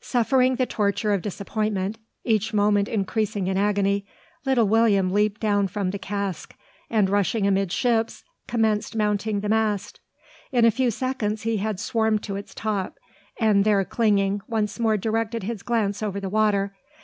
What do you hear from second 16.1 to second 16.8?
the water.